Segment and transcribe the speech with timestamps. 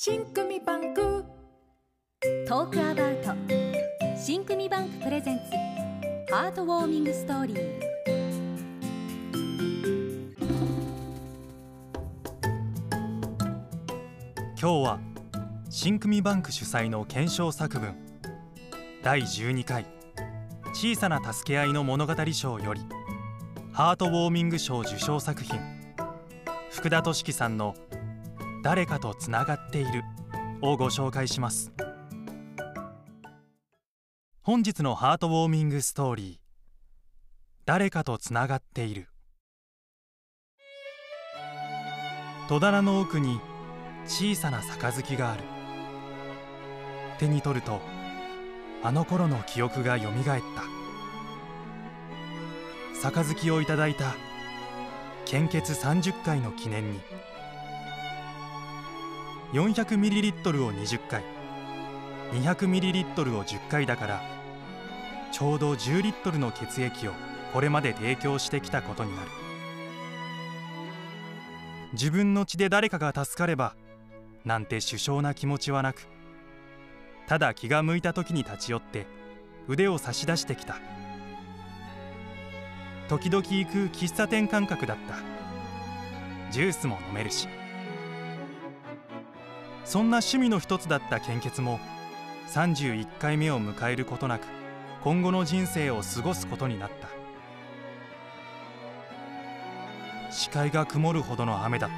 [0.00, 1.24] 新組バンク。
[2.46, 3.32] トークアバウト。
[4.16, 6.32] 新組バンクプレゼンツ。
[6.32, 7.58] ハートウォーミングストーリー。
[14.50, 15.00] 今日は
[15.68, 17.96] 新組バンク主催の検証作文。
[19.02, 19.84] 第12回。
[20.74, 22.82] 小さな助け合いの物語賞より
[23.72, 25.58] ハートウォーミング賞受賞作品。
[26.70, 27.74] 福田俊樹さんの
[28.62, 30.02] 「誰かとつながっている」
[30.62, 31.72] をご紹介します。
[34.42, 36.38] 本日のハートウォーミングストーリー
[37.66, 39.08] 「誰かとつながっている」
[42.48, 43.40] 戸棚の奥に
[44.06, 45.44] 小さな杯がある。
[47.18, 47.80] 手に取ると
[48.82, 50.42] あの頃の記憶がよみがえっ
[53.02, 53.12] た。
[53.12, 54.14] 杯をいただいた。
[55.26, 57.00] 献血30回の記念に。
[59.52, 61.22] 400ml を20回。
[62.32, 64.22] 200ml を10回だから
[65.32, 67.12] ちょうど10リットルの血液を
[67.54, 69.30] これまで提供してきたことになる。
[71.94, 73.74] 自分の血で誰かが助かれば
[74.44, 76.06] なんて殊勝な気持ちはなく
[77.26, 79.06] ただ気が向いた時に立ち寄って
[79.66, 80.76] 腕を差し出してきた。
[83.08, 85.14] 時々行く喫茶店感覚だった。
[86.52, 87.48] ジュースも飲めるし。
[89.88, 91.80] そんな趣味の一つだった献血も
[92.48, 94.46] 31回目を迎えることなく
[95.02, 97.08] 今後の人生を過ごすことになった。
[100.30, 101.96] 視界が曇るほどの雨だった。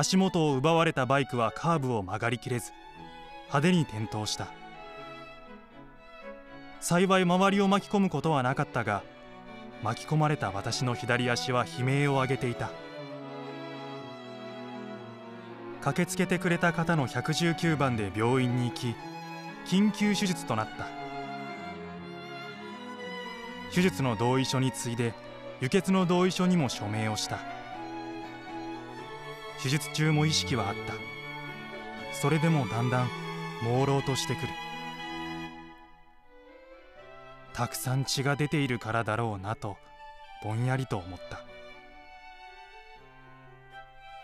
[0.00, 2.70] 足元を奪われたバイクはカーブを曲がりきれず
[3.48, 4.46] 派手に転倒した。
[6.78, 9.02] 幸い周りを巻き込むことはなかったが
[9.82, 12.70] 巻き込まれた私の左足は悲鳴を上げていた。
[15.82, 18.94] 駆けつけてくれた方の119番で病院に行き
[19.66, 20.86] 緊急手術となった。
[23.72, 25.14] 手術の同意書に次いで
[25.60, 27.38] 輸血の同意書にも署名をした。
[29.62, 30.94] 手術中も意識はあった。
[32.12, 33.08] それでもだんだん
[33.62, 34.48] 朦朧としてくる。
[37.52, 39.76] たくさん血が出ているからだろうなと
[40.42, 41.49] ぼんやりと思った。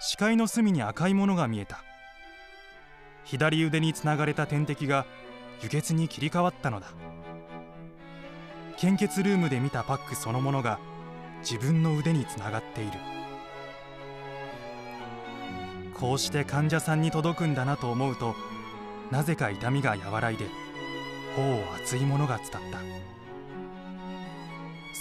[0.09, 1.83] 視界の隅に赤いものが見えた。
[3.25, 5.05] 左腕につながれた点滴が
[5.61, 6.87] 輸血に切り替わったのだ。
[8.77, 10.79] 献血ルームで見たパックそのものが
[11.41, 12.93] 自分の腕につながっている。
[15.93, 18.37] こうして患者さんに届くんだなと思うと
[19.11, 20.47] なぜか痛みが和らいで
[21.35, 22.79] 頬を熱いものが伝った。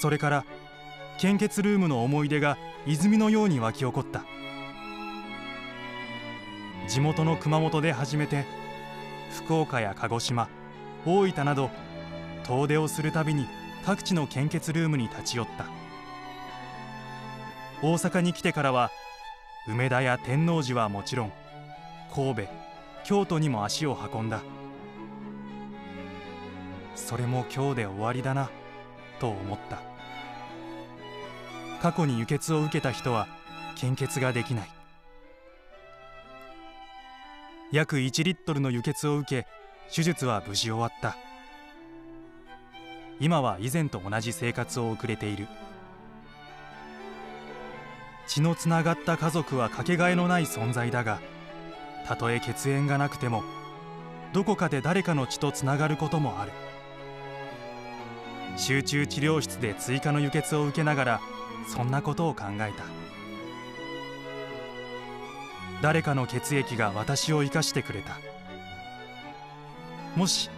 [0.02, 0.46] それから
[1.20, 4.26] 献血ルームの思い出が泉のように湧き起こった。
[6.88, 8.46] 地元の熊本で始めて
[9.32, 10.50] 福岡や鹿児島
[11.06, 11.70] 大分など
[12.44, 13.48] 遠出をするたびに
[13.86, 15.66] 各地の献血ルームに立ち寄った。
[17.82, 18.92] 大阪に来てからは
[19.68, 21.32] 梅田や天王寺はもちろん
[22.14, 22.42] 神戸
[23.04, 24.42] 京都にも足を運んだ。
[26.96, 28.50] それも今日で終わりだな
[29.20, 29.82] と思った。
[31.82, 33.28] 過去に輸血を受けた人は
[33.76, 34.75] 献血ができない。
[37.76, 39.48] 約1リットルの輸血を受け
[39.94, 41.18] 手術は無事終わった。
[43.20, 45.46] 今は以前と同じ生活を送れている。
[48.28, 51.20] 血のつながった家族はかけがえのない存在だが
[52.08, 53.44] たとえ血縁がなくても
[54.32, 56.54] どこかで誰かの血とつながることもある。
[58.56, 61.22] 集中治療室で追加の輸血を受けながら
[61.68, 63.05] そんなことを考えた。
[65.82, 68.18] 誰かの血液が私を生かしてくれた。
[70.16, 70.50] もし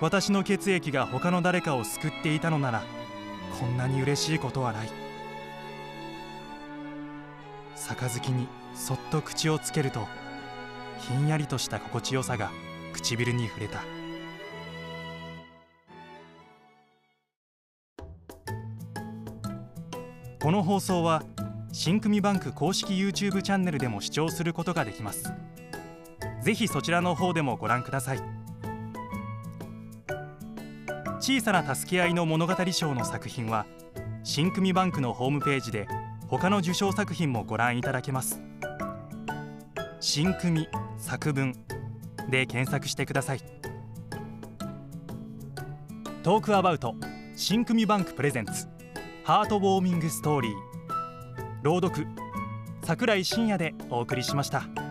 [0.00, 2.82] 私の血液が他の誰かを救っていたのなら
[3.60, 4.88] こんなに嬉しいことはない。
[7.76, 10.06] 杯にそっと口をつけると
[10.98, 12.50] ひんやりとした心地よさが
[12.92, 13.82] 唇に触れた。
[20.40, 21.22] この放送は
[21.74, 25.32] 新組バンク公式 YouTube チャンネルでも視聴することができます。
[26.42, 28.20] ぜひそちらの方でもご覧ください。
[31.18, 33.64] 小さな助け合いの物語賞の作品は
[34.22, 35.88] 新組バンクのホームページで
[36.28, 38.42] 他の受賞作品もご覧いただけます。
[39.98, 40.68] 新組
[40.98, 41.54] 作文
[42.28, 43.40] で検索してください。
[46.22, 46.96] トークアバウト
[47.34, 48.68] 新組バンクプレゼンツ
[49.24, 50.81] ハートウォーミングストーリー
[51.62, 52.08] 朗読
[52.82, 54.81] 桜井真也でお送りしました。